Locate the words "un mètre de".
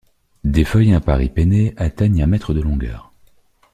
2.23-2.61